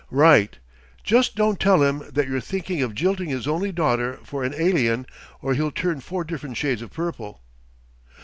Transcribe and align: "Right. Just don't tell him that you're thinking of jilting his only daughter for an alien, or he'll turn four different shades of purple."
"Right. 0.09 0.57
Just 1.03 1.35
don't 1.35 1.59
tell 1.59 1.83
him 1.83 2.01
that 2.11 2.27
you're 2.27 2.39
thinking 2.41 2.81
of 2.81 2.95
jilting 2.95 3.29
his 3.29 3.47
only 3.47 3.71
daughter 3.71 4.17
for 4.23 4.43
an 4.43 4.55
alien, 4.57 5.05
or 5.43 5.53
he'll 5.53 5.69
turn 5.69 5.99
four 5.99 6.23
different 6.23 6.57
shades 6.57 6.81
of 6.81 6.89
purple." 6.91 7.39